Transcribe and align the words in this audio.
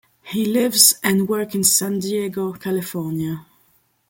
He 0.23 0.45
lives 0.45 0.95
and 1.03 1.29
works 1.29 1.53
in 1.53 1.63
San 1.63 1.99
Diego, 1.99 2.53
California. 2.53 3.45